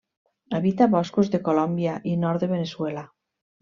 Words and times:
Habita 0.59 0.87
boscos 0.95 1.31
de 1.37 1.43
Colòmbia 1.51 2.01
i 2.15 2.19
nord 2.27 2.43
de 2.47 2.53
Veneçuela. 2.57 3.09